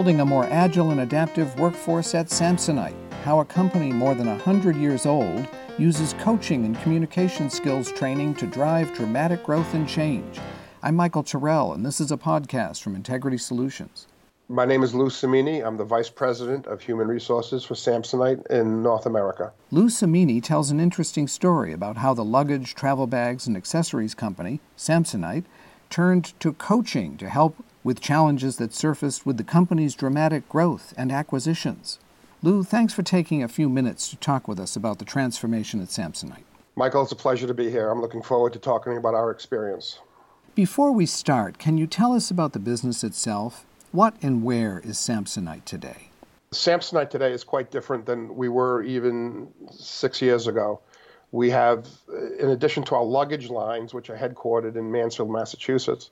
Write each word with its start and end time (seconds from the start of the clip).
building 0.00 0.20
a 0.20 0.24
more 0.24 0.46
agile 0.46 0.92
and 0.92 1.00
adaptive 1.02 1.60
workforce 1.60 2.14
at 2.14 2.28
Samsonite, 2.28 2.96
how 3.22 3.40
a 3.40 3.44
company 3.44 3.92
more 3.92 4.14
than 4.14 4.28
100 4.28 4.74
years 4.76 5.04
old 5.04 5.46
uses 5.76 6.14
coaching 6.14 6.64
and 6.64 6.80
communication 6.80 7.50
skills 7.50 7.92
training 7.92 8.34
to 8.34 8.46
drive 8.46 8.90
dramatic 8.94 9.44
growth 9.44 9.74
and 9.74 9.86
change. 9.86 10.40
I'm 10.82 10.96
Michael 10.96 11.22
Terrell, 11.22 11.74
and 11.74 11.84
this 11.84 12.00
is 12.00 12.10
a 12.10 12.16
podcast 12.16 12.80
from 12.80 12.96
Integrity 12.96 13.36
Solutions. 13.36 14.06
My 14.48 14.64
name 14.64 14.82
is 14.82 14.94
Lou 14.94 15.10
Cimini. 15.10 15.60
I'm 15.60 15.76
the 15.76 15.84
Vice 15.84 16.08
President 16.08 16.66
of 16.66 16.80
Human 16.80 17.06
Resources 17.06 17.62
for 17.62 17.74
Samsonite 17.74 18.46
in 18.46 18.82
North 18.82 19.04
America. 19.04 19.52
Lou 19.70 19.90
Cimini 19.90 20.40
tells 20.40 20.70
an 20.70 20.80
interesting 20.80 21.28
story 21.28 21.74
about 21.74 21.98
how 21.98 22.14
the 22.14 22.24
luggage, 22.24 22.74
travel 22.74 23.06
bags, 23.06 23.46
and 23.46 23.54
accessories 23.54 24.14
company, 24.14 24.60
Samsonite, 24.78 25.44
turned 25.90 26.32
to 26.40 26.54
coaching 26.54 27.18
to 27.18 27.28
help 27.28 27.62
with 27.82 28.00
challenges 28.00 28.56
that 28.56 28.74
surfaced 28.74 29.24
with 29.24 29.36
the 29.36 29.44
company's 29.44 29.94
dramatic 29.94 30.48
growth 30.48 30.92
and 30.96 31.10
acquisitions. 31.10 31.98
Lou, 32.42 32.62
thanks 32.62 32.94
for 32.94 33.02
taking 33.02 33.42
a 33.42 33.48
few 33.48 33.68
minutes 33.68 34.08
to 34.08 34.16
talk 34.16 34.48
with 34.48 34.58
us 34.58 34.76
about 34.76 34.98
the 34.98 35.04
transformation 35.04 35.80
at 35.80 35.88
Samsonite. 35.88 36.44
Michael, 36.76 37.02
it's 37.02 37.12
a 37.12 37.16
pleasure 37.16 37.46
to 37.46 37.54
be 37.54 37.70
here. 37.70 37.90
I'm 37.90 38.00
looking 38.00 38.22
forward 38.22 38.52
to 38.54 38.58
talking 38.58 38.96
about 38.96 39.14
our 39.14 39.30
experience. 39.30 39.98
Before 40.54 40.92
we 40.92 41.06
start, 41.06 41.58
can 41.58 41.78
you 41.78 41.86
tell 41.86 42.12
us 42.12 42.30
about 42.30 42.52
the 42.52 42.58
business 42.58 43.04
itself 43.04 43.66
what 43.92 44.14
and 44.22 44.44
where 44.44 44.80
is 44.84 44.96
Samsonite 44.96 45.64
today? 45.64 46.10
Samsonite 46.52 47.10
today 47.10 47.32
is 47.32 47.44
quite 47.44 47.70
different 47.70 48.06
than 48.06 48.34
we 48.34 48.48
were 48.48 48.82
even 48.82 49.48
six 49.70 50.22
years 50.22 50.46
ago. 50.46 50.80
We 51.32 51.50
have, 51.50 51.86
in 52.38 52.50
addition 52.50 52.82
to 52.84 52.94
our 52.94 53.04
luggage 53.04 53.50
lines, 53.50 53.92
which 53.92 54.10
are 54.10 54.16
headquartered 54.16 54.76
in 54.76 54.90
Mansfield, 54.90 55.30
Massachusetts, 55.30 56.10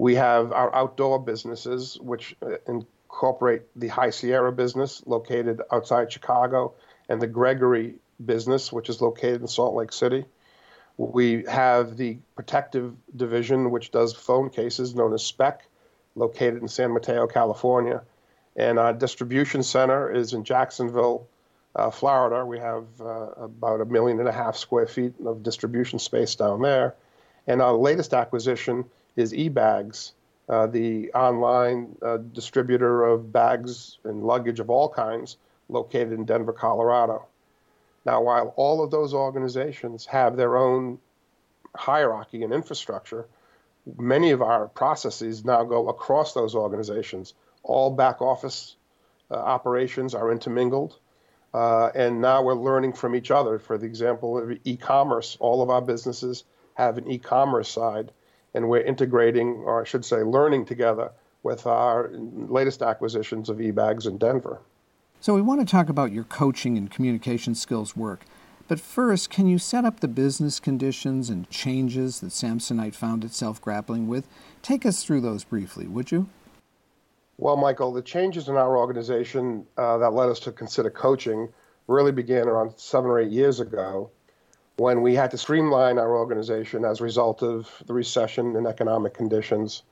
we 0.00 0.14
have 0.14 0.50
our 0.52 0.74
outdoor 0.74 1.18
businesses, 1.18 1.98
which 2.00 2.34
uh, 2.40 2.54
incorporate 2.66 3.64
the 3.76 3.88
High 3.88 4.08
Sierra 4.08 4.50
business 4.50 5.02
located 5.04 5.60
outside 5.70 6.10
Chicago 6.10 6.72
and 7.10 7.20
the 7.20 7.26
Gregory 7.26 7.96
business, 8.24 8.72
which 8.72 8.88
is 8.88 9.02
located 9.02 9.42
in 9.42 9.46
Salt 9.46 9.74
Lake 9.74 9.92
City. 9.92 10.24
We 10.96 11.44
have 11.50 11.98
the 11.98 12.16
protective 12.34 12.94
division, 13.14 13.70
which 13.70 13.90
does 13.90 14.14
phone 14.14 14.48
cases 14.48 14.94
known 14.94 15.12
as 15.12 15.22
Speck, 15.22 15.66
located 16.14 16.62
in 16.62 16.68
San 16.68 16.94
Mateo, 16.94 17.26
California. 17.26 18.00
And 18.56 18.78
our 18.78 18.94
distribution 18.94 19.62
center 19.62 20.10
is 20.10 20.32
in 20.32 20.44
Jacksonville, 20.44 21.28
uh, 21.76 21.90
Florida. 21.90 22.46
We 22.46 22.58
have 22.58 22.86
uh, 23.02 23.32
about 23.36 23.82
a 23.82 23.84
million 23.84 24.18
and 24.18 24.28
a 24.30 24.32
half 24.32 24.56
square 24.56 24.86
feet 24.86 25.12
of 25.26 25.42
distribution 25.42 25.98
space 25.98 26.36
down 26.36 26.62
there. 26.62 26.94
And 27.46 27.60
our 27.60 27.74
latest 27.74 28.14
acquisition 28.14 28.86
is 29.16 29.32
eBags, 29.32 30.12
uh, 30.48 30.66
the 30.66 31.12
online 31.12 31.96
uh, 32.02 32.18
distributor 32.18 33.04
of 33.04 33.32
bags 33.32 33.98
and 34.04 34.24
luggage 34.24 34.60
of 34.60 34.70
all 34.70 34.88
kinds 34.88 35.36
located 35.68 36.12
in 36.12 36.24
Denver, 36.24 36.52
Colorado. 36.52 37.26
Now, 38.04 38.22
while 38.22 38.52
all 38.56 38.82
of 38.82 38.90
those 38.90 39.14
organizations 39.14 40.06
have 40.06 40.36
their 40.36 40.56
own 40.56 40.98
hierarchy 41.76 42.42
and 42.42 42.52
infrastructure, 42.52 43.26
many 43.98 44.30
of 44.30 44.42
our 44.42 44.68
processes 44.68 45.44
now 45.44 45.64
go 45.64 45.88
across 45.88 46.34
those 46.34 46.54
organizations. 46.54 47.34
All 47.62 47.90
back 47.90 48.20
office 48.22 48.76
uh, 49.30 49.34
operations 49.34 50.14
are 50.14 50.32
intermingled. 50.32 50.98
Uh, 51.52 51.90
and 51.94 52.20
now 52.20 52.42
we're 52.42 52.54
learning 52.54 52.92
from 52.92 53.14
each 53.14 53.30
other. 53.30 53.58
For 53.58 53.76
the 53.76 53.86
example 53.86 54.38
of 54.38 54.58
e 54.64 54.76
commerce, 54.76 55.36
all 55.40 55.62
of 55.62 55.70
our 55.70 55.82
businesses 55.82 56.44
have 56.74 56.96
an 56.98 57.10
e 57.10 57.18
commerce 57.18 57.68
side, 57.68 58.12
and 58.54 58.68
we're 58.68 58.80
integrating, 58.80 59.62
or 59.64 59.80
I 59.80 59.84
should 59.84 60.04
say, 60.04 60.22
learning 60.22 60.66
together 60.66 61.12
with 61.42 61.66
our 61.66 62.10
latest 62.12 62.82
acquisitions 62.82 63.48
of 63.48 63.58
eBags 63.58 64.06
in 64.06 64.18
Denver. 64.18 64.60
So, 65.20 65.34
we 65.34 65.42
want 65.42 65.60
to 65.60 65.66
talk 65.66 65.88
about 65.88 66.12
your 66.12 66.24
coaching 66.24 66.78
and 66.78 66.90
communication 66.90 67.54
skills 67.54 67.96
work. 67.96 68.24
But 68.68 68.80
first, 68.80 69.30
can 69.30 69.48
you 69.48 69.58
set 69.58 69.84
up 69.84 69.98
the 70.00 70.08
business 70.08 70.60
conditions 70.60 71.28
and 71.28 71.50
changes 71.50 72.20
that 72.20 72.28
Samsonite 72.28 72.94
found 72.94 73.24
itself 73.24 73.60
grappling 73.60 74.06
with? 74.06 74.28
Take 74.62 74.86
us 74.86 75.02
through 75.02 75.22
those 75.22 75.42
briefly, 75.42 75.88
would 75.88 76.12
you? 76.12 76.28
Well, 77.36 77.56
Michael, 77.56 77.92
the 77.92 78.00
changes 78.00 78.48
in 78.48 78.56
our 78.56 78.76
organization 78.76 79.66
uh, 79.76 79.98
that 79.98 80.12
led 80.12 80.28
us 80.28 80.38
to 80.40 80.52
consider 80.52 80.88
coaching 80.88 81.48
really 81.88 82.12
began 82.12 82.46
around 82.46 82.74
seven 82.76 83.10
or 83.10 83.18
eight 83.18 83.32
years 83.32 83.58
ago 83.58 84.10
when 84.80 85.02
we 85.02 85.14
had 85.14 85.30
to 85.30 85.36
streamline 85.36 85.98
our 85.98 86.16
organization 86.16 86.86
as 86.86 87.00
a 87.00 87.04
result 87.04 87.42
of 87.42 87.70
the 87.84 87.92
recession 87.92 88.56
and 88.56 88.66
economic 88.66 89.12
conditions 89.12 89.82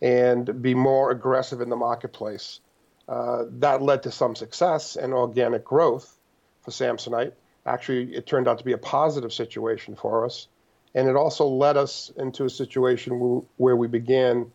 and 0.00 0.62
be 0.62 0.74
more 0.74 1.10
aggressive 1.10 1.60
in 1.60 1.68
the 1.68 1.76
marketplace. 1.76 2.60
Uh, 3.06 3.44
that 3.50 3.82
led 3.82 4.02
to 4.02 4.10
some 4.10 4.34
success 4.34 4.96
and 4.96 5.12
organic 5.12 5.62
growth 5.62 6.16
for 6.62 6.70
Samsonite 6.70 7.32
actually 7.66 8.14
it 8.14 8.26
turned 8.26 8.48
out 8.48 8.56
to 8.56 8.64
be 8.64 8.72
a 8.72 8.78
positive 8.78 9.30
situation 9.30 9.94
for 9.94 10.24
us. 10.24 10.48
And 10.94 11.06
it 11.06 11.16
also 11.16 11.46
led 11.46 11.76
us 11.76 12.10
into 12.16 12.46
a 12.46 12.50
situation 12.50 13.44
where 13.58 13.76
we 13.76 13.88
began 13.88 14.50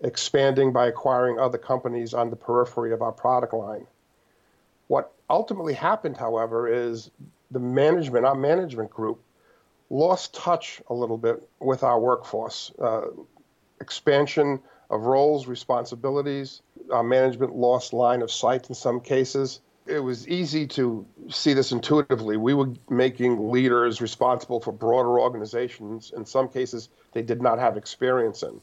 expanding 0.00 0.72
by 0.72 0.86
acquiring 0.86 1.38
other 1.38 1.58
companies 1.58 2.14
on 2.14 2.30
the 2.30 2.36
periphery 2.36 2.94
of 2.94 3.02
our 3.02 3.12
product 3.12 3.52
line. 3.52 3.86
What 4.86 5.12
ultimately 5.28 5.74
happened, 5.74 6.16
however, 6.16 6.68
is 6.68 7.10
the 7.50 7.60
management, 7.60 8.24
our 8.24 8.34
management 8.34 8.90
group, 8.90 9.20
lost 9.88 10.34
touch 10.34 10.80
a 10.88 10.94
little 10.94 11.18
bit 11.18 11.42
with 11.58 11.82
our 11.82 11.98
workforce. 11.98 12.72
Uh, 12.78 13.06
expansion 13.80 14.60
of 14.88 15.02
roles, 15.02 15.46
responsibilities, 15.46 16.62
our 16.92 17.02
management 17.02 17.54
lost 17.54 17.92
line 17.92 18.22
of 18.22 18.30
sight 18.30 18.68
in 18.68 18.74
some 18.74 19.00
cases 19.00 19.60
it 19.90 20.00
was 20.00 20.28
easy 20.28 20.66
to 20.66 21.04
see 21.28 21.52
this 21.52 21.72
intuitively. 21.72 22.36
We 22.36 22.54
were 22.54 22.72
making 22.88 23.50
leaders 23.50 24.00
responsible 24.00 24.60
for 24.60 24.72
broader 24.72 25.18
organizations. 25.18 26.12
In 26.16 26.24
some 26.24 26.48
cases, 26.48 26.88
they 27.12 27.22
did 27.22 27.42
not 27.42 27.58
have 27.58 27.76
experience 27.76 28.42
in. 28.42 28.60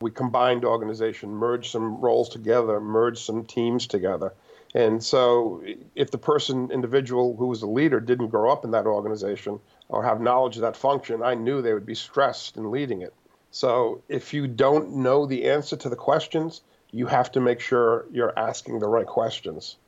We 0.00 0.10
combined 0.10 0.64
organization, 0.64 1.30
merged 1.30 1.70
some 1.70 2.00
roles 2.00 2.28
together, 2.28 2.80
merged 2.80 3.18
some 3.18 3.44
teams 3.44 3.86
together. 3.86 4.34
And 4.76 5.02
so, 5.02 5.62
if 5.94 6.10
the 6.10 6.18
person, 6.18 6.70
individual 6.70 7.34
who 7.34 7.46
was 7.46 7.62
a 7.62 7.66
leader, 7.66 7.98
didn't 7.98 8.28
grow 8.28 8.52
up 8.52 8.62
in 8.62 8.72
that 8.72 8.84
organization 8.84 9.58
or 9.88 10.04
have 10.04 10.20
knowledge 10.20 10.56
of 10.56 10.62
that 10.62 10.76
function, 10.76 11.22
I 11.22 11.32
knew 11.32 11.62
they 11.62 11.72
would 11.72 11.86
be 11.86 11.94
stressed 11.94 12.58
in 12.58 12.70
leading 12.70 13.00
it. 13.00 13.14
So, 13.50 14.02
if 14.10 14.34
you 14.34 14.46
don't 14.46 14.96
know 14.96 15.24
the 15.24 15.46
answer 15.46 15.76
to 15.78 15.88
the 15.88 15.96
questions, 15.96 16.60
you 16.90 17.06
have 17.06 17.32
to 17.32 17.40
make 17.40 17.58
sure 17.58 18.04
you're 18.12 18.38
asking 18.38 18.80
the 18.80 18.88
right 18.88 19.06
questions 19.06 19.78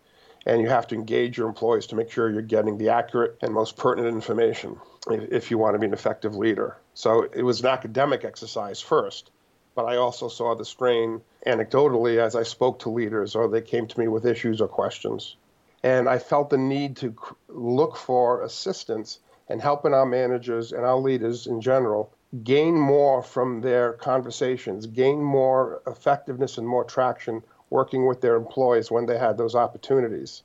and 0.47 0.63
you 0.63 0.69
have 0.71 0.87
to 0.87 0.95
engage 0.95 1.37
your 1.37 1.49
employees 1.49 1.89
to 1.89 1.95
make 1.95 2.11
sure 2.11 2.31
you're 2.31 2.41
getting 2.41 2.79
the 2.79 2.89
accurate 2.89 3.37
and 3.43 3.53
most 3.53 3.77
pertinent 3.77 4.15
information 4.15 4.81
if 5.11 5.51
you 5.51 5.59
want 5.59 5.75
to 5.75 5.79
be 5.79 5.87
an 5.87 5.93
effective 5.93 6.35
leader. 6.35 6.79
So 6.95 7.25
it 7.35 7.43
was 7.43 7.61
an 7.61 7.67
academic 7.67 8.25
exercise 8.25 8.81
first, 8.81 9.31
but 9.79 9.87
I 9.87 9.99
also 9.99 10.27
saw 10.27 10.57
the 10.57 10.65
strain 10.65 11.21
anecdotally 11.47 12.19
as 12.19 12.35
I 12.35 12.43
spoke 12.43 12.81
to 12.81 12.89
leaders 12.89 13.37
or 13.37 13.47
they 13.47 13.61
came 13.61 13.87
to 13.87 14.01
me 14.01 14.09
with 14.09 14.27
issues 14.27 14.61
or 14.61 14.67
questions. 14.67 15.37
And 15.85 16.09
I 16.09 16.19
felt 16.19 16.51
the 16.51 16.59
need 16.59 16.97
to 16.97 17.15
look 17.47 17.97
for 17.97 18.43
assistance 18.43 19.21
and 19.49 19.63
helping 19.63 19.95
our 19.95 20.05
managers 20.05 20.73
and 20.73 20.85
our 20.85 20.97
leaders 20.97 21.47
in 21.47 21.61
general 21.61 22.13
gain 22.43 22.77
more 22.77 23.23
from 23.23 23.61
their 23.61 23.93
conversations, 23.93 24.85
gain 24.87 25.23
more 25.23 25.81
effectiveness 25.87 26.59
and 26.59 26.67
more 26.67 26.83
traction 26.83 27.45
working 27.71 28.05
with 28.05 28.21
their 28.21 28.35
employees 28.35 28.91
when 28.91 29.07
they 29.07 29.17
had 29.17 29.39
those 29.39 29.55
opportunities. 29.55 30.43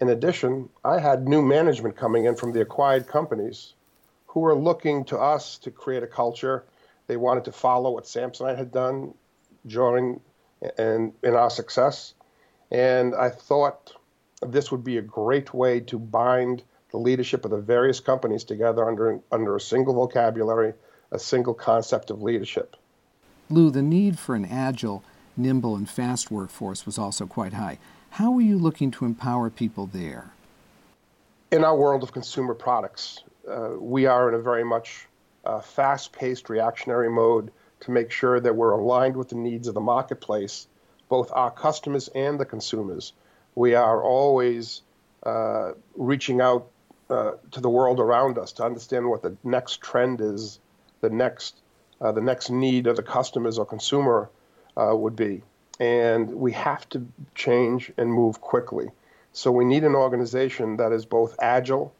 In 0.00 0.08
addition, 0.10 0.68
I 0.84 1.00
had 1.00 1.26
new 1.26 1.42
management 1.42 1.96
coming 1.96 2.26
in 2.26 2.36
from 2.36 2.52
the 2.52 2.60
acquired 2.60 3.08
companies 3.08 3.74
who 4.28 4.38
were 4.38 4.54
looking 4.54 5.06
to 5.06 5.18
us 5.18 5.58
to 5.58 5.72
create 5.72 6.04
a 6.04 6.06
culture. 6.06 6.62
They 7.10 7.16
wanted 7.16 7.46
to 7.46 7.52
follow 7.52 7.90
what 7.90 8.04
Samsonite 8.04 8.56
had 8.56 8.70
done 8.70 9.14
during 9.66 10.20
and 10.78 11.12
in 11.24 11.34
our 11.34 11.50
success. 11.50 12.14
And 12.70 13.16
I 13.16 13.30
thought 13.30 13.96
this 14.46 14.70
would 14.70 14.84
be 14.84 14.96
a 14.96 15.02
great 15.02 15.52
way 15.52 15.80
to 15.80 15.98
bind 15.98 16.62
the 16.92 16.98
leadership 16.98 17.44
of 17.44 17.50
the 17.50 17.58
various 17.58 17.98
companies 17.98 18.44
together 18.44 18.88
under, 18.88 19.18
under 19.32 19.56
a 19.56 19.60
single 19.60 19.92
vocabulary, 19.92 20.72
a 21.10 21.18
single 21.18 21.52
concept 21.52 22.10
of 22.12 22.22
leadership. 22.22 22.76
Lou, 23.48 23.70
the 23.70 23.82
need 23.82 24.16
for 24.16 24.36
an 24.36 24.44
agile 24.44 25.02
nimble, 25.36 25.74
and 25.74 25.90
fast 25.90 26.30
workforce 26.30 26.86
was 26.86 26.96
also 26.96 27.26
quite 27.26 27.54
high. 27.54 27.78
How 28.10 28.32
are 28.34 28.40
you 28.40 28.56
looking 28.56 28.92
to 28.92 29.04
empower 29.04 29.50
people 29.50 29.86
there? 29.86 30.30
In 31.50 31.64
our 31.64 31.76
world 31.76 32.04
of 32.04 32.12
consumer 32.12 32.54
products, 32.54 33.24
uh, 33.50 33.70
we 33.80 34.06
are 34.06 34.28
in 34.28 34.36
a 34.36 34.38
very 34.38 34.62
much 34.62 35.08
uh, 35.44 35.60
fast 35.60 36.12
paced 36.12 36.48
reactionary 36.48 37.10
mode 37.10 37.50
to 37.80 37.90
make 37.90 38.10
sure 38.10 38.40
that 38.40 38.54
we're 38.54 38.72
aligned 38.72 39.16
with 39.16 39.28
the 39.28 39.36
needs 39.36 39.68
of 39.68 39.74
the 39.74 39.80
marketplace, 39.80 40.66
both 41.08 41.30
our 41.32 41.50
customers 41.50 42.08
and 42.14 42.38
the 42.38 42.44
consumers. 42.44 43.12
We 43.54 43.74
are 43.74 44.02
always 44.02 44.82
uh, 45.22 45.72
reaching 45.96 46.40
out 46.40 46.68
uh, 47.08 47.32
to 47.50 47.60
the 47.60 47.68
world 47.68 48.00
around 48.00 48.38
us 48.38 48.52
to 48.52 48.64
understand 48.64 49.08
what 49.08 49.22
the 49.22 49.36
next 49.42 49.80
trend 49.80 50.20
is, 50.20 50.60
the 51.00 51.10
next, 51.10 51.56
uh, 52.00 52.12
the 52.12 52.20
next 52.20 52.50
need 52.50 52.86
of 52.86 52.96
the 52.96 53.02
customers 53.02 53.58
or 53.58 53.66
consumer 53.66 54.30
uh, 54.76 54.94
would 54.94 55.16
be. 55.16 55.42
and 55.80 56.30
we 56.34 56.52
have 56.52 56.86
to 56.90 57.06
change 57.34 57.90
and 57.96 58.12
move 58.12 58.40
quickly. 58.40 58.90
So 59.32 59.50
we 59.50 59.64
need 59.64 59.82
an 59.84 59.94
organization 59.94 60.76
that 60.76 60.92
is 60.92 61.06
both 61.06 61.36
agile 61.40 61.94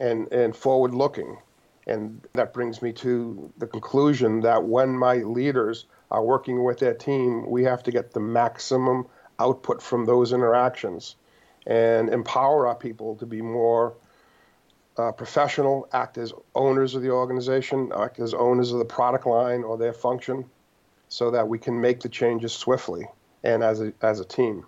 and, 0.00 0.30
and 0.32 0.54
forward 0.54 0.92
looking. 0.92 1.38
And 1.86 2.26
that 2.34 2.52
brings 2.52 2.80
me 2.80 2.92
to 2.94 3.52
the 3.58 3.66
conclusion 3.66 4.40
that 4.40 4.64
when 4.64 4.96
my 4.96 5.16
leaders 5.16 5.86
are 6.10 6.22
working 6.22 6.62
with 6.62 6.78
their 6.78 6.94
team, 6.94 7.50
we 7.50 7.64
have 7.64 7.82
to 7.84 7.90
get 7.90 8.12
the 8.12 8.20
maximum 8.20 9.06
output 9.38 9.82
from 9.82 10.04
those 10.04 10.32
interactions 10.32 11.16
and 11.66 12.08
empower 12.08 12.66
our 12.68 12.74
people 12.74 13.16
to 13.16 13.26
be 13.26 13.42
more 13.42 13.94
uh, 14.96 15.10
professional, 15.12 15.88
act 15.92 16.18
as 16.18 16.32
owners 16.54 16.94
of 16.94 17.02
the 17.02 17.10
organization, 17.10 17.90
act 17.96 18.20
as 18.20 18.34
owners 18.34 18.72
of 18.72 18.78
the 18.78 18.84
product 18.84 19.26
line 19.26 19.62
or 19.62 19.78
their 19.78 19.92
function, 19.92 20.44
so 21.08 21.30
that 21.30 21.48
we 21.48 21.58
can 21.58 21.80
make 21.80 22.00
the 22.00 22.08
changes 22.08 22.52
swiftly 22.52 23.06
and 23.42 23.62
as 23.62 23.80
a, 23.80 23.92
as 24.02 24.20
a 24.20 24.24
team. 24.24 24.66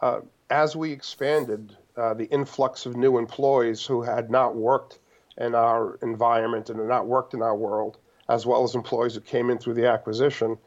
Uh, 0.00 0.20
as 0.50 0.74
we 0.76 0.92
expanded, 0.92 1.76
uh, 1.96 2.14
the 2.14 2.24
influx 2.24 2.86
of 2.86 2.96
new 2.96 3.18
employees 3.18 3.84
who 3.86 4.02
had 4.02 4.30
not 4.30 4.54
worked 4.54 4.98
in 5.38 5.54
our 5.54 5.98
environment 6.02 6.70
and 6.70 6.88
not 6.88 7.06
worked 7.06 7.34
in 7.34 7.42
our 7.42 7.56
world, 7.56 7.98
as 8.28 8.46
well 8.46 8.64
as 8.64 8.74
employees 8.74 9.14
who 9.14 9.20
came 9.20 9.50
in 9.50 9.58
through 9.58 9.74
the 9.74 9.88
acquisition, 9.88 10.58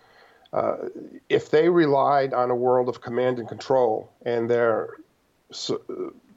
uh, 0.53 0.75
if 1.29 1.51
they 1.51 1.69
relied 1.69 2.33
on 2.33 2.49
a 2.49 2.55
world 2.55 2.89
of 2.89 3.01
command 3.01 3.39
and 3.39 3.47
control 3.47 4.11
and 4.25 4.49
their 4.49 4.95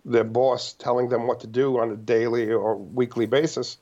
their 0.05 0.25
boss 0.25 0.75
telling 0.75 1.09
them 1.09 1.27
what 1.27 1.41
to 1.41 1.47
do 1.47 1.79
on 1.79 1.91
a 1.91 1.97
daily 1.97 2.51
or 2.51 2.77
weekly 2.77 3.27
basis, 3.27 3.79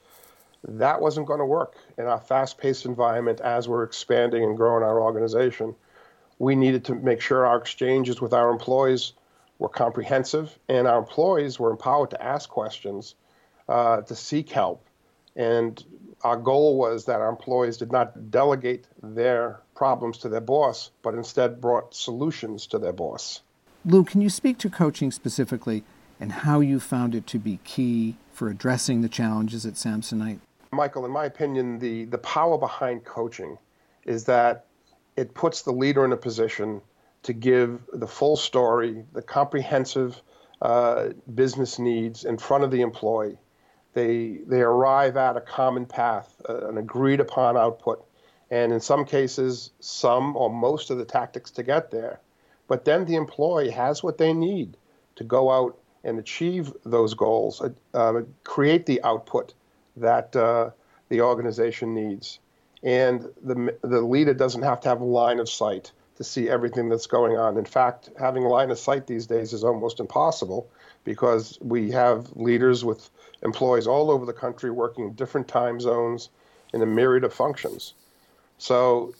that 0.67 1.01
wasn't 1.01 1.27
going 1.27 1.39
to 1.39 1.45
work 1.47 1.77
in 1.99 2.05
our 2.05 2.21
fast-paced 2.21 2.85
environment 2.85 3.41
as 3.41 3.69
we're 3.69 3.85
expanding 3.85 4.43
and 4.43 4.57
growing 4.57 4.83
our 4.83 5.01
organization. 5.01 5.75
We 6.39 6.57
needed 6.57 6.85
to 6.87 6.95
make 6.95 7.21
sure 7.21 7.47
our 7.47 7.59
exchanges 7.59 8.21
with 8.21 8.33
our 8.33 8.51
employees 8.51 9.13
were 9.59 9.69
comprehensive, 9.69 10.59
and 10.69 10.87
our 10.87 10.99
employees 10.99 11.59
were 11.59 11.71
empowered 11.71 12.11
to 12.11 12.23
ask 12.23 12.49
questions, 12.49 13.15
uh, 13.69 14.03
to 14.03 14.15
seek 14.15 14.51
help. 14.51 14.87
And 15.35 15.83
our 16.23 16.37
goal 16.37 16.79
was 16.79 17.05
that 17.07 17.21
our 17.21 17.29
employees 17.29 17.77
did 17.77 17.93
not 17.93 18.31
delegate 18.31 18.87
their 19.03 19.61
problems 19.75 20.19
to 20.19 20.29
their 20.29 20.41
boss, 20.41 20.91
but 21.03 21.15
instead 21.15 21.61
brought 21.61 21.95
solutions 21.95 22.67
to 22.69 22.79
their 22.79 22.93
boss. 22.93 23.43
Lou, 23.85 24.03
can 24.03 24.21
you 24.21 24.31
speak 24.31 24.59
to 24.59 24.71
coaching 24.71 25.11
specifically 25.13 25.85
and 26.19 26.33
how 26.33 26.61
you 26.61 26.81
found 26.81 27.15
it 27.15 27.27
to 27.29 27.39
be 27.39 27.61
key 27.65 28.17
for 28.33 28.49
addressing 28.49 29.03
the 29.03 29.09
challenges 29.09 29.67
at 29.67 29.75
Samsonite? 29.75 30.41
Michael, 30.73 31.05
in 31.05 31.13
my 31.13 31.27
opinion, 31.27 31.79
the, 31.79 32.05
the 32.07 32.19
power 32.19 32.59
behind 32.59 33.05
coaching 33.05 33.59
is 34.05 34.25
that 34.25 34.67
it 35.17 35.35
puts 35.35 35.63
the 35.63 35.73
leader 35.73 36.05
in 36.05 36.13
a 36.13 36.17
position 36.17 36.81
to 37.23 37.33
give 37.33 37.81
the 37.93 38.07
full 38.07 38.37
story, 38.37 39.05
the 39.13 39.23
comprehensive 39.23 40.21
uh, 40.63 41.09
business 41.35 41.79
needs 41.79 42.25
in 42.25 42.39
front 42.39 42.65
of 42.65 42.71
the 42.71 42.81
employee. 42.81 43.39
They, 43.97 44.41
they 44.47 44.61
arrive 44.61 45.17
at 45.17 45.39
a 45.39 45.41
common 45.41 45.87
path, 45.87 46.43
uh, 46.47 46.69
an 46.69 46.77
agreed 46.77 47.19
upon 47.19 47.57
output, 47.57 48.05
and 48.51 48.71
in 48.71 48.79
some 48.79 49.07
cases, 49.07 49.71
some 49.81 50.37
or 50.37 50.51
most 50.51 50.91
of 50.91 50.99
the 50.99 51.07
tactics 51.07 51.51
to 51.53 51.63
get 51.63 51.91
there. 51.91 52.21
But 52.69 52.85
then 52.85 53.07
the 53.07 53.15
employee 53.15 53.71
has 53.71 54.03
what 54.03 54.19
they 54.19 54.35
need 54.35 54.77
to 55.15 55.25
go 55.25 55.51
out 55.51 55.79
and 56.05 56.19
achieve 56.19 56.75
those 56.85 57.15
goals, 57.15 57.63
uh, 57.63 57.71
uh 57.95 58.21
create 58.45 58.85
the 58.85 59.03
output 59.03 59.55
that 59.97 60.37
uh, 60.37 60.73
the 61.09 61.23
organization 61.23 61.95
needs. 61.95 62.39
And 62.83 63.23
the, 63.43 63.79
the 63.81 64.03
leader 64.03 64.35
doesn't 64.35 64.61
have 64.61 64.83
to 64.83 64.91
have 64.91 65.01
a 65.01 65.07
line 65.07 65.41
of 65.41 65.49
sight 65.49 65.93
to 66.17 66.25
see 66.25 66.49
everything 66.49 66.89
that's 66.89 67.07
going 67.07 67.37
on. 67.37 67.57
In 67.57 67.65
fact, 67.65 68.11
having 68.19 68.45
line 68.45 68.71
of 68.71 68.79
sight 68.79 69.07
these 69.07 69.27
days 69.27 69.53
is 69.53 69.63
almost 69.63 70.01
impossible 70.01 70.69
because 71.05 71.59
we 71.61 71.91
have 71.91 72.35
leaders 72.37 72.85
with 72.85 73.09
employees 73.43 73.87
all 73.87 74.11
over 74.11 74.25
the 74.25 74.33
country 74.33 74.71
working 74.71 75.05
in 75.05 75.13
different 75.13 75.47
time 75.47 75.79
zones 75.79 76.31
in 76.73 76.83
a 76.83 76.87
myriad 76.87 77.25
of 77.25 77.33
functions. 77.33 77.95
So, 78.59 79.15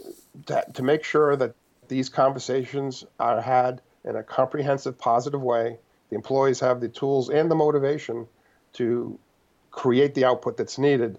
that, 0.47 0.75
to 0.75 0.83
make 0.83 1.05
sure 1.05 1.37
that 1.37 1.55
these 1.89 2.09
conversations 2.09 3.05
are 3.21 3.41
had 3.41 3.83
in 4.05 4.17
a 4.17 4.23
comprehensive, 4.23 4.99
positive 4.99 5.43
way, 5.43 5.79
the 6.09 6.17
employees 6.17 6.61
have 6.61 6.81
the 6.81 6.89
tools 6.89 7.29
and 7.29 7.51
the 7.51 7.55
motivation 7.55 8.27
to 8.75 9.19
create 9.71 10.15
the 10.15 10.25
output 10.25 10.57
that's 10.57 10.79
needed. 10.79 11.19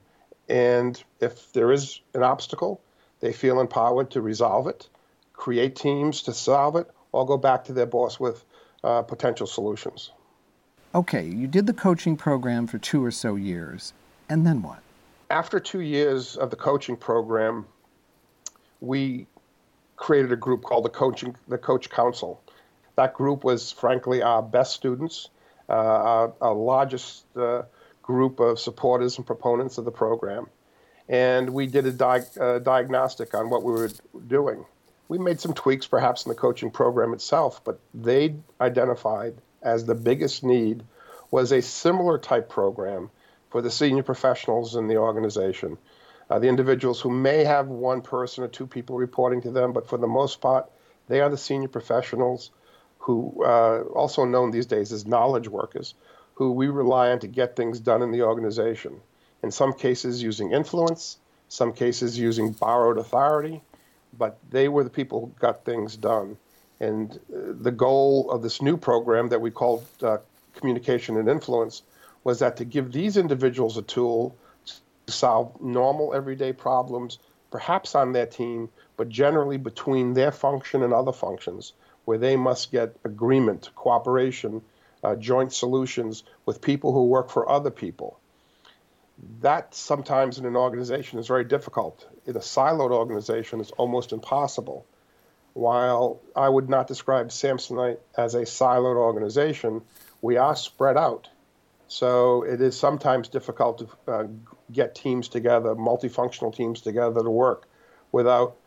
And 0.50 1.01
if 1.19 1.51
there 1.53 1.71
is 1.71 2.00
an 2.15 2.23
obstacle, 2.23 2.81
they 3.19 3.33
feel 3.33 3.59
empowered 3.59 4.12
to 4.12 4.21
resolve 4.21 4.68
it 4.68 4.88
create 5.38 5.75
teams 5.75 6.24
to 6.24 6.34
solve 6.34 6.75
it, 6.75 6.88
or 7.13 7.25
go 7.25 7.38
back 7.38 7.63
to 7.63 7.74
their 7.74 7.86
boss 7.86 8.19
with 8.19 8.44
uh, 8.84 9.01
potential 9.04 9.48
solutions. 9.48 10.12
Okay, 10.94 11.25
you 11.25 11.48
did 11.48 11.68
the 11.68 11.74
coaching 11.74 12.18
program 12.18 12.68
for 12.68 12.80
two 12.80 13.04
or 13.04 13.12
so 13.12 13.36
years, 13.36 13.94
and 14.28 14.45
then 14.45 14.62
what? 14.62 14.80
After 15.30 15.60
two 15.60 15.81
years 15.81 16.36
of 16.36 16.50
the 16.50 16.56
coaching 16.56 16.98
program, 16.98 17.66
we 18.81 19.28
created 19.95 20.31
a 20.31 20.36
group 20.36 20.63
called 20.63 20.86
the 20.86 20.89
coaching 20.89 21.36
the 21.48 21.57
Coach 21.57 21.90
Council. 21.90 22.42
That 22.95 23.13
group 23.13 23.44
was, 23.44 23.72
frankly, 23.72 24.22
our 24.22 24.42
best 24.42 24.74
students, 24.74 25.30
uh, 25.69 25.74
our, 25.74 26.33
our, 26.42 26.54
largest 26.54 27.25
uh, 27.36 27.63
group 28.01 28.40
of 28.40 28.60
supporters 28.60 29.18
and 29.18 29.28
proponents 29.28 29.78
of 29.78 29.86
the 29.86 29.92
program, 29.92 30.48
and 31.10 31.50
we 31.50 31.68
did 31.68 31.86
a 31.86 31.92
di- 31.92 32.24
uh, 32.40 32.60
diagnostic 32.60 33.33
on 33.33 33.50
what 33.50 33.63
we 33.63 33.72
were 33.72 33.92
doing 34.28 34.66
we 35.07 35.18
made 35.18 35.39
some 35.39 35.54
tweaks 35.54 35.88
perhaps 35.88 36.25
in 36.25 36.30
the 36.30 36.36
coaching 36.36 36.71
program 36.71 37.13
itself, 37.13 37.63
but 37.63 37.80
they 37.94 38.36
identified 38.59 39.36
as 39.62 39.86
the 39.86 39.95
biggest 39.95 40.44
need 40.44 40.83
was 41.31 41.51
a 41.51 41.62
similar 41.62 42.18
type 42.18 42.50
program 42.50 43.09
for 43.50 43.62
the 43.62 43.71
senior 43.71 44.04
professionals 44.04 44.75
in 44.75 44.88
the 44.88 44.98
organization. 44.98 45.77
Uh, 46.30 46.39
the 46.39 46.48
individuals 46.48 47.00
who 47.00 47.09
may 47.09 47.44
have 47.44 47.68
one 47.68 48.01
person 48.01 48.44
or 48.44 48.48
two 48.48 48.68
people 48.68 48.98
reporting 48.98 49.42
to 49.42 49.51
them, 49.51 49.71
but 49.71 49.88
for 49.88 49.98
the 49.98 50.07
most 50.07 50.42
part, 50.42 50.69
they 51.07 51.21
are 51.21 51.30
the 51.30 51.38
senior 51.38 51.69
professionals 51.69 52.51
who, 53.00 53.44
uh, 53.45 53.83
also 53.94 54.25
known 54.25 54.51
these 54.51 54.65
days 54.65 54.92
as 54.92 55.06
knowledge 55.06 55.48
workers, 55.48 55.94
who 56.33 56.51
we 56.51 56.68
rely 56.68 57.12
on 57.12 57.19
to 57.19 57.27
get 57.27 57.56
things 57.56 57.80
done 57.80 58.01
in 58.01 58.12
the 58.12 58.21
organization. 58.21 59.00
In 59.42 59.51
some 59.51 59.71
cases, 59.74 60.21
using 60.21 60.51
influence, 60.51 61.18
some 61.48 61.71
cases, 61.71 62.19
using 62.19 62.51
borrowed 62.51 62.98
authority, 62.98 63.62
but 64.18 64.38
they 64.50 64.68
were 64.68 64.83
the 64.83 64.89
people 64.89 65.19
who 65.21 65.31
got 65.39 65.65
things 65.65 65.98
done. 65.98 66.38
And 66.80 67.19
uh, 67.33 67.54
the 67.59 67.71
goal 67.71 68.30
of 68.30 68.42
this 68.44 68.61
new 68.61 68.78
program 68.78 69.30
that 69.30 69.42
we 69.42 69.52
called 69.52 69.85
uh, 70.02 70.18
Communication 70.56 71.18
and 71.18 71.30
Influence 71.30 71.83
was 72.23 72.40
that 72.40 72.57
to 72.57 72.66
give 72.66 72.92
these 72.92 73.18
individuals 73.18 73.78
a 73.78 73.81
tool 73.81 74.35
to 74.66 75.11
solve 75.11 75.59
normal 75.61 76.14
everyday 76.14 76.54
problems, 76.54 77.19
perhaps 77.52 77.95
on 77.95 78.11
their 78.11 78.26
team, 78.26 78.69
but 78.97 79.09
generally 79.09 79.57
between 79.57 80.14
their 80.14 80.31
function 80.31 80.83
and 80.83 80.94
other 80.94 81.14
functions, 81.14 81.73
where 82.06 82.18
they 82.18 82.35
must 82.35 82.71
get 82.71 82.95
agreement, 83.04 83.69
cooperation, 83.76 84.61
uh, 85.04 85.16
joint 85.16 85.54
solutions 85.54 86.23
with 86.45 86.61
people 86.61 86.92
who 86.92 87.06
work 87.06 87.30
for 87.30 87.49
other 87.49 87.71
people 87.71 88.19
that 89.42 89.74
sometimes 89.74 90.38
in 90.38 90.45
an 90.45 90.56
organization 90.56 91.19
is 91.19 91.28
very 91.28 91.44
difficult. 91.44 92.07
In 92.26 92.36
a 92.36 92.40
siloed 92.40 92.92
organization, 92.92 93.59
it's 93.59 93.71
almost 93.71 94.12
impossible. 94.12 94.86
While 95.54 96.19
I 96.36 96.47
would 96.47 96.69
not 96.69 96.88
describe 96.88 97.30
Samsonite 97.30 97.97
as 98.16 98.36
a 98.36 98.42
siloed 98.42 98.95
organization, 98.95 99.81
we 100.21 100.38
are 100.38 100.56
spread 100.56 100.97
out. 100.97 101.30
So 101.88 102.44
it 102.44 102.62
is 102.62 102.78
sometimes 102.78 103.30
difficult 103.30 103.80
to 103.80 104.12
uh, 104.12 104.24
get 104.71 104.94
teams 104.94 105.30
together, 105.30 105.74
multifunctional 105.74 106.54
teams 106.54 106.81
together 106.81 107.24
to 107.24 107.30
work 107.30 107.68
without 108.12 108.57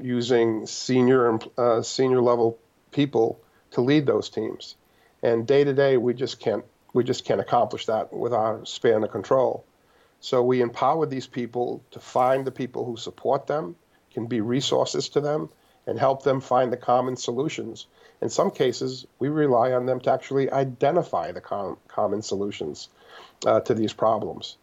using 0.00 0.66
senior 0.66 1.38
uh, 1.56 1.82
senior 1.82 2.20
level 2.20 2.58
people 2.90 3.40
to 3.70 3.80
lead 3.80 4.04
those 4.04 4.28
teams. 4.28 4.74
And 5.22 5.46
day 5.46 5.64
to 5.64 5.72
day, 5.72 5.96
we 5.96 6.12
just 6.12 6.40
can't 6.40 6.64
we 6.92 7.04
just 7.04 7.24
can't 7.24 7.40
accomplish 7.40 7.86
that 7.86 8.12
with 8.12 8.32
our 8.32 8.64
span 8.66 9.04
of 9.04 9.10
control. 9.10 9.64
So 10.20 10.42
we 10.42 10.60
empower 10.60 11.06
these 11.06 11.26
people 11.26 11.82
to 11.92 12.00
find 12.00 12.44
the 12.44 12.50
people 12.50 12.84
who 12.84 12.96
support 12.96 13.46
them, 13.46 13.76
can 14.12 14.26
be 14.26 14.40
resources 14.40 15.10
to 15.10 15.20
them, 15.20 15.50
and 15.86 15.98
help 15.98 16.22
them 16.22 16.40
find 16.40 16.72
the 16.72 16.76
common 16.76 17.16
solutions. 17.16 17.86
In 18.20 18.28
some 18.28 18.50
cases, 18.50 19.06
we 19.18 19.28
rely 19.28 19.72
on 19.72 19.86
them 19.86 20.00
to 20.00 20.12
actually 20.12 20.50
identify 20.50 21.32
the 21.32 21.40
com- 21.40 21.78
common 21.86 22.22
solutions 22.22 22.88
uh, 23.46 23.60
to 23.60 23.74
these 23.74 23.92
problems. 23.92 24.56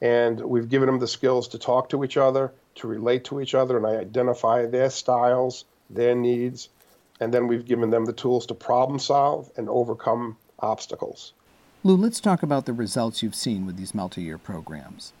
And 0.00 0.40
we've 0.40 0.68
given 0.68 0.86
them 0.86 0.98
the 0.98 1.08
skills 1.08 1.48
to 1.48 1.58
talk 1.58 1.90
to 1.90 2.04
each 2.04 2.16
other, 2.16 2.52
to 2.76 2.86
relate 2.86 3.24
to 3.24 3.40
each 3.40 3.54
other, 3.54 3.76
and 3.76 3.86
identify 3.86 4.66
their 4.66 4.90
styles, 4.90 5.64
their 5.90 6.14
needs. 6.14 6.68
And 7.18 7.34
then 7.34 7.48
we've 7.48 7.66
given 7.66 7.90
them 7.90 8.04
the 8.04 8.12
tools 8.12 8.46
to 8.46 8.54
problem 8.54 8.98
solve 8.98 9.50
and 9.56 9.68
overcome 9.68 10.36
obstacles. 10.58 11.32
Lou, 11.82 11.96
let's 11.96 12.20
talk 12.20 12.42
about 12.42 12.66
the 12.66 12.72
results 12.72 13.22
you've 13.22 13.34
seen 13.34 13.64
with 13.64 13.76
these 13.76 13.94
multi 13.94 14.22
year 14.22 14.38
programs. 14.38 15.12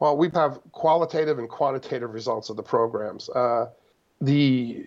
Well, 0.00 0.16
we 0.16 0.30
have 0.34 0.60
qualitative 0.72 1.38
and 1.38 1.48
quantitative 1.48 2.12
results 2.12 2.50
of 2.50 2.56
the 2.56 2.62
programs. 2.62 3.28
Uh, 3.28 3.66
the 4.20 4.86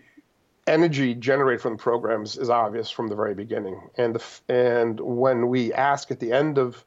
energy 0.68 1.14
generated 1.16 1.62
from 1.62 1.74
the 1.74 1.84
programs 1.84 2.38
is 2.38 2.50
obvious 2.50 2.90
from 2.90 3.08
the 3.08 3.16
very 3.16 3.34
beginning. 3.34 3.82
And, 3.98 4.16
the, 4.16 4.54
and 4.54 5.00
when 5.00 5.48
we 5.48 5.74
ask 5.74 6.12
at 6.12 6.20
the 6.20 6.32
end 6.32 6.58
of 6.58 6.84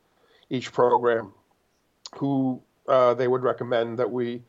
each 0.50 0.72
program 0.72 1.32
who 2.16 2.62
uh, 2.88 3.14
they 3.14 3.28
would 3.28 3.42
recommend 3.42 3.98
that 3.98 4.10
we 4.10 4.42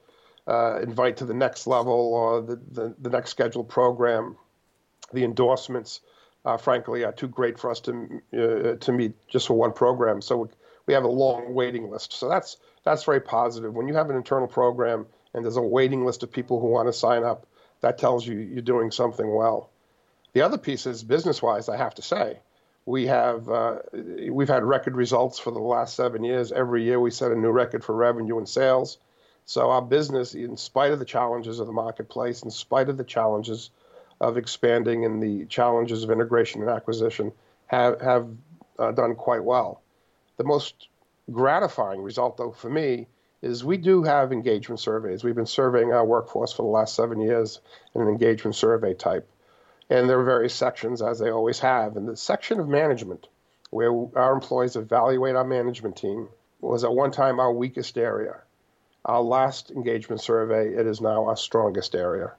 uh, 0.47 0.79
invite 0.81 1.17
to 1.17 1.25
the 1.25 1.33
next 1.33 1.67
level 1.67 1.93
or 1.93 2.41
the, 2.41 2.59
the, 2.71 2.95
the, 2.99 3.09
next 3.09 3.31
scheduled 3.31 3.67
program, 3.67 4.37
the 5.11 5.23
endorsements, 5.23 6.01
uh, 6.45 6.57
frankly, 6.57 7.03
are 7.03 7.11
too 7.11 7.27
great 7.27 7.59
for 7.59 7.71
us 7.71 7.79
to, 7.81 8.21
uh, 8.33 8.75
to 8.75 8.91
meet 8.91 9.13
just 9.27 9.47
for 9.47 9.55
one 9.55 9.73
program. 9.73 10.21
So 10.21 10.37
we, 10.37 10.47
we 10.85 10.93
have 10.93 11.03
a 11.03 11.09
long 11.09 11.53
waiting 11.53 11.89
list. 11.89 12.13
So 12.13 12.29
that's, 12.29 12.57
that's 12.83 13.03
very 13.03 13.19
positive. 13.21 13.73
When 13.73 13.87
you 13.87 13.95
have 13.95 14.09
an 14.09 14.15
internal 14.15 14.47
program 14.47 15.07
and 15.33 15.43
there's 15.43 15.57
a 15.57 15.61
waiting 15.61 16.05
list 16.05 16.23
of 16.23 16.31
people 16.31 16.59
who 16.59 16.67
want 16.67 16.87
to 16.87 16.93
sign 16.93 17.23
up, 17.23 17.47
that 17.81 17.97
tells 17.97 18.25
you 18.25 18.37
you're 18.37 18.61
doing 18.61 18.91
something 18.91 19.33
well. 19.33 19.71
The 20.33 20.41
other 20.41 20.57
piece 20.57 20.85
is 20.85 21.03
business 21.03 21.41
wise, 21.41 21.69
I 21.69 21.77
have 21.77 21.95
to 21.95 22.01
say. 22.01 22.39
We 22.85 23.07
have 23.07 23.49
uh, 23.49 23.79
we've 24.29 24.47
had 24.47 24.63
record 24.63 24.95
results 24.95 25.39
for 25.39 25.51
the 25.51 25.59
last 25.59 25.95
seven 25.95 26.23
years. 26.23 26.51
Every 26.51 26.83
year 26.83 26.99
we 26.99 27.09
set 27.09 27.31
a 27.31 27.35
new 27.35 27.49
record 27.49 27.83
for 27.83 27.95
revenue 27.95 28.37
and 28.37 28.47
sales. 28.47 28.99
So 29.45 29.71
our 29.71 29.81
business, 29.81 30.35
in 30.35 30.57
spite 30.57 30.91
of 30.91 30.99
the 30.99 31.05
challenges 31.05 31.59
of 31.59 31.67
the 31.67 31.73
marketplace, 31.73 32.43
in 32.43 32.51
spite 32.51 32.89
of 32.89 32.97
the 32.97 33.03
challenges 33.03 33.71
of 34.21 34.37
expanding 34.37 35.05
and 35.05 35.21
the 35.21 35.45
challenges 35.45 36.03
of 36.03 36.11
integration 36.11 36.61
and 36.61 36.69
acquisition, 36.69 37.31
have 37.67 38.01
have 38.01 38.27
uh, 38.79 38.91
done 38.91 39.15
quite 39.15 39.43
well. 39.43 39.81
The 40.37 40.43
most 40.43 40.89
gratifying 41.31 42.01
result, 42.01 42.37
though, 42.37 42.51
for 42.51 42.69
me, 42.69 43.07
is 43.41 43.63
we 43.63 43.77
do 43.77 44.03
have 44.03 44.31
engagement 44.31 44.79
surveys. 44.79 45.23
We've 45.23 45.35
been 45.35 45.45
surveying 45.45 45.93
our 45.93 46.05
workforce 46.05 46.51
for 46.51 46.63
the 46.63 46.69
last 46.69 46.95
seven 46.95 47.19
years 47.19 47.59
in 47.93 48.01
an 48.01 48.07
engagement 48.07 48.55
survey 48.55 48.93
type. 48.93 49.29
And 49.89 50.09
there 50.09 50.19
are 50.19 50.23
various 50.23 50.55
sections, 50.55 51.01
as 51.01 51.19
they 51.19 51.29
always 51.29 51.59
have. 51.59 51.95
And 51.95 52.07
the 52.07 52.17
section 52.17 52.59
of 52.59 52.67
management, 52.67 53.27
where 53.69 53.91
our 54.15 54.33
employees 54.33 54.75
evaluate 54.75 55.35
our 55.35 55.43
management 55.43 55.95
team, 55.97 56.27
was 56.59 56.83
at 56.83 56.91
one 56.91 57.11
time 57.11 57.39
our 57.39 57.53
weakest 57.53 57.97
area. 57.97 58.37
Our 59.03 59.21
last 59.21 59.69
engagement 59.69 60.21
survey, 60.21 60.73
it 60.73 60.87
is 60.87 61.01
now 61.01 61.25
our 61.25 61.37
strongest 61.37 61.93
area. 61.93 62.33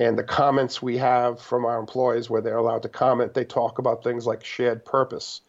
And 0.00 0.18
the 0.18 0.24
comments 0.24 0.80
we 0.80 0.96
have 0.96 1.42
from 1.42 1.66
our 1.66 1.78
employees, 1.78 2.30
where 2.30 2.40
they're 2.40 2.56
allowed 2.56 2.84
to 2.84 2.88
comment, 2.88 3.34
they 3.34 3.44
talk 3.44 3.78
about 3.78 4.02
things 4.02 4.26
like 4.26 4.42
shared 4.42 4.82
purpose, 4.82 5.42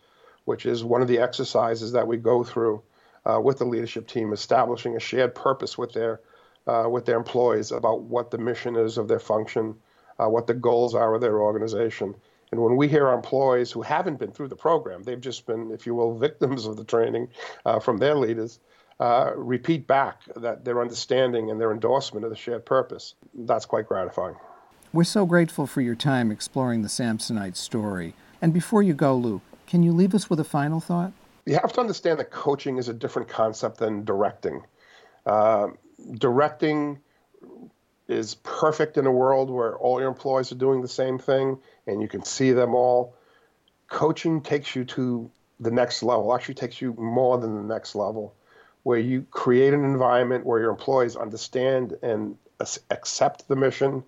which 0.44 0.66
is 0.66 0.84
one 0.84 1.02
of 1.02 1.08
the 1.08 1.20
exercises 1.20 1.94
that 1.94 2.06
we 2.06 2.18
go 2.18 2.44
through 2.44 2.84
uh, 3.26 3.40
with 3.40 3.60
the 3.60 3.66
leadership 3.66 4.10
team, 4.10 4.34
establishing 4.34 4.98
a 4.98 5.00
shared 5.00 5.34
purpose 5.36 5.78
with 5.78 5.94
their 5.94 6.20
uh, 6.68 6.86
with 6.92 7.06
their 7.06 7.16
employees 7.16 7.72
about 7.72 8.02
what 8.02 8.30
the 8.30 8.38
mission 8.38 8.76
is 8.76 8.98
of 8.98 9.08
their 9.08 9.20
function, 9.20 9.74
uh, 10.20 10.28
what 10.28 10.48
the 10.48 10.54
goals 10.54 10.94
are 10.94 11.16
of 11.16 11.22
their 11.22 11.40
organization. 11.40 12.14
And 12.52 12.62
when 12.62 12.76
we 12.76 12.90
hear 12.90 13.08
our 13.08 13.16
employees 13.16 13.72
who 13.72 13.82
haven't 13.82 14.20
been 14.20 14.32
through 14.32 14.50
the 14.50 14.56
program, 14.58 15.04
they've 15.04 15.20
just 15.20 15.46
been, 15.46 15.72
if 15.72 15.86
you 15.88 15.96
will, 15.96 16.14
victims 16.28 16.66
of 16.66 16.76
the 16.76 16.84
training 16.84 17.30
uh, 17.66 17.80
from 17.80 18.00
their 18.00 18.16
leaders, 18.16 18.60
uh, 19.02 19.32
repeat 19.36 19.88
back 19.88 20.22
that 20.36 20.64
their 20.64 20.80
understanding 20.80 21.50
and 21.50 21.60
their 21.60 21.72
endorsement 21.72 22.24
of 22.24 22.30
the 22.30 22.38
shared 22.38 22.66
purpose. 22.66 23.16
That's 23.34 23.66
quite 23.66 23.88
gratifying. 23.88 24.36
We're 24.94 25.04
so 25.06 25.26
grateful 25.26 25.66
for 25.66 25.82
your 25.82 25.96
time 25.96 26.32
exploring 26.32 26.84
the 26.84 26.88
Samsonite 26.88 27.56
story. 27.56 28.14
And 28.42 28.54
before 28.54 28.84
you 28.84 28.94
go, 28.94 29.16
Lou, 29.16 29.42
can 29.66 29.84
you 29.84 29.92
leave 29.92 30.14
us 30.14 30.30
with 30.30 30.40
a 30.40 30.44
final 30.44 30.80
thought? 30.80 31.14
you 31.46 31.56
have 31.56 31.74
to 31.74 31.82
understand 31.82 32.20
that 32.20 32.30
coaching 32.32 32.78
is 32.78 32.88
a 32.88 32.94
different 32.94 33.28
concept 33.28 33.78
than 33.78 34.06
directing. 34.06 34.64
Uh, 35.26 35.70
directing 36.14 37.00
is 38.08 38.36
perfect 38.36 38.98
in 38.98 39.06
a 39.06 39.12
world 39.12 39.50
where 39.50 39.76
all 39.78 40.00
your 40.00 40.10
employees 40.10 40.52
are 40.52 40.56
doing 40.56 40.82
the 40.82 40.88
same 40.88 41.18
thing 41.18 41.58
and 41.88 42.02
you 42.02 42.08
can 42.08 42.24
see 42.24 42.52
them 42.52 42.76
all. 42.76 43.16
Coaching 43.88 44.42
takes 44.42 44.76
you 44.76 44.86
to 44.86 45.32
the 45.60 45.72
next 45.72 46.04
level, 46.04 46.34
actually 46.34 46.56
takes 46.56 46.82
you 46.82 46.94
more 46.94 47.38
than 47.38 47.56
the 47.56 47.74
next 47.74 47.96
level, 47.96 48.36
where 48.84 49.00
you 49.00 49.26
create 49.30 49.74
an 49.74 49.84
environment 49.84 50.46
where 50.46 50.60
your 50.60 50.72
employees 50.72 51.16
understand 51.16 51.98
and 52.02 52.38
accept 52.90 53.48
the 53.48 53.56
mission 53.56 54.04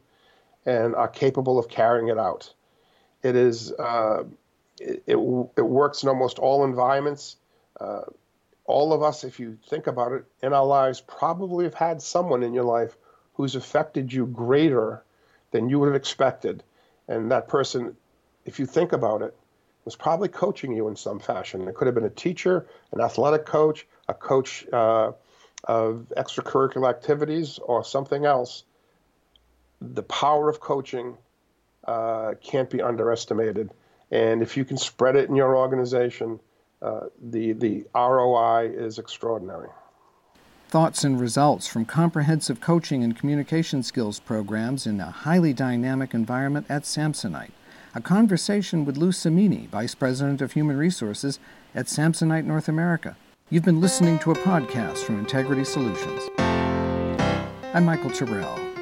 and 0.65 0.95
are 0.95 1.07
capable 1.07 1.59
of 1.59 1.67
carrying 1.67 2.07
it 2.07 2.17
out. 2.17 2.53
It 3.21 3.35
is 3.35 3.71
uh, 3.71 4.23
it, 4.79 5.03
it, 5.07 5.15
it 5.15 5.65
works 5.65 6.03
in 6.03 6.09
almost 6.09 6.39
all 6.39 6.63
environments. 6.63 7.35
Uh, 7.79 8.01
all 8.65 8.93
of 8.93 9.03
us, 9.03 9.23
if 9.23 9.39
you 9.39 9.57
think 9.67 9.87
about 9.87 10.13
it, 10.13 10.25
in 10.41 10.53
our 10.53 10.65
lives 10.65 11.01
probably 11.01 11.65
have 11.65 11.73
had 11.73 12.01
someone 12.01 12.43
in 12.43 12.53
your 12.53 12.63
life 12.63 12.95
who's 13.33 13.55
affected 13.55 14.11
you 14.13 14.25
greater 14.25 15.03
than 15.51 15.69
you 15.69 15.79
would 15.79 15.87
have 15.87 15.95
expected. 15.95 16.63
And 17.07 17.31
that 17.31 17.47
person, 17.47 17.95
if 18.45 18.59
you 18.59 18.65
think 18.65 18.93
about 18.93 19.21
it, 19.21 19.35
was 19.85 19.95
probably 19.95 20.29
coaching 20.29 20.71
you 20.71 20.87
in 20.87 20.95
some 20.95 21.19
fashion. 21.19 21.67
It 21.67 21.75
could 21.75 21.87
have 21.87 21.95
been 21.95 22.05
a 22.05 22.09
teacher, 22.09 22.65
an 22.93 23.01
athletic 23.01 23.45
coach, 23.45 23.85
a 24.07 24.13
coach 24.13 24.65
uh, 24.71 25.11
of 25.63 26.11
extracurricular 26.17 26.89
activities, 26.89 27.59
or 27.59 27.83
something 27.83 28.25
else. 28.25 28.63
The 29.81 30.03
power 30.03 30.49
of 30.49 30.59
coaching 30.59 31.17
uh, 31.87 32.33
can't 32.41 32.69
be 32.69 32.81
underestimated. 32.81 33.71
And 34.11 34.41
if 34.41 34.57
you 34.57 34.65
can 34.65 34.77
spread 34.77 35.15
it 35.15 35.29
in 35.29 35.35
your 35.35 35.55
organization, 35.55 36.39
uh, 36.81 37.07
the, 37.21 37.53
the 37.53 37.85
ROI 37.95 38.71
is 38.73 38.99
extraordinary. 38.99 39.69
Thoughts 40.67 41.03
and 41.03 41.19
results 41.19 41.67
from 41.67 41.85
comprehensive 41.85 42.59
coaching 42.59 43.03
and 43.03 43.15
communication 43.15 43.83
skills 43.83 44.19
programs 44.19 44.87
in 44.87 44.99
a 44.99 45.11
highly 45.11 45.53
dynamic 45.53 46.13
environment 46.13 46.65
at 46.69 46.83
Samsonite. 46.83 47.51
A 47.95 48.01
conversation 48.01 48.83
with 48.83 48.97
Lou 48.97 49.11
Cimini, 49.11 49.67
Vice 49.67 49.93
President 49.93 50.41
of 50.41 50.53
Human 50.53 50.77
Resources 50.77 51.39
at 51.75 51.85
Samsonite 51.85 52.45
North 52.45 52.67
America. 52.67 53.15
You've 53.49 53.63
been 53.63 53.81
listening 53.81 54.19
to 54.19 54.31
a 54.31 54.35
podcast 54.35 54.99
from 54.99 55.19
Integrity 55.19 55.63
Solutions. 55.63 56.29
I'm 56.39 57.85
Michael 57.85 58.09
Terrell. 58.09 58.72